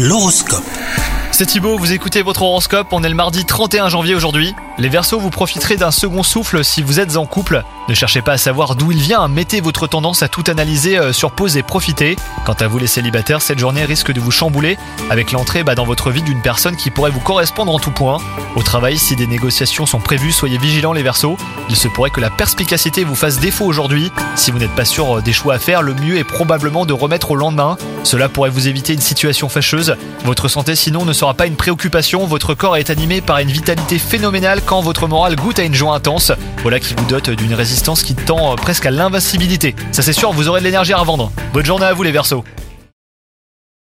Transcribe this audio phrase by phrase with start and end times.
[0.00, 0.62] L'horoscope.
[1.32, 4.54] C'est Thibaut, vous écoutez votre horoscope, on est le mardi 31 janvier aujourd'hui.
[4.80, 7.64] Les Verseaux, vous profiterez d'un second souffle si vous êtes en couple.
[7.88, 11.12] Ne cherchez pas à savoir d'où il vient, mettez votre tendance à tout analyser euh,
[11.12, 12.14] sur pause et profitez.
[12.44, 14.78] Quant à vous les célibataires, cette journée risque de vous chambouler
[15.10, 18.18] avec l'entrée bah, dans votre vie d'une personne qui pourrait vous correspondre en tout point.
[18.54, 21.36] Au travail, si des négociations sont prévues, soyez vigilants les Verseaux.
[21.70, 24.12] Il se pourrait que la perspicacité vous fasse défaut aujourd'hui.
[24.36, 26.92] Si vous n'êtes pas sûr euh, des choix à faire, le mieux est probablement de
[26.92, 27.76] remettre au lendemain.
[28.04, 29.96] Cela pourrait vous éviter une situation fâcheuse.
[30.24, 33.98] Votre santé sinon ne sera pas une préoccupation, votre corps est animé par une vitalité
[33.98, 36.30] phénoménale quand votre morale goûte à une joie intense.
[36.58, 39.74] Voilà qui vous dote d'une résistance qui tend presque à l'invincibilité.
[39.92, 41.32] Ça c'est sûr, vous aurez de l'énergie à revendre.
[41.54, 42.44] Bonne journée à vous les Verseaux.